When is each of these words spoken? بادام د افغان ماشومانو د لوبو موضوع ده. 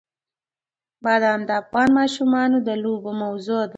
بادام 1.03 1.39
د 1.49 1.51
افغان 1.61 1.89
ماشومانو 1.99 2.57
د 2.67 2.69
لوبو 2.83 3.11
موضوع 3.21 3.61
ده. 3.67 3.69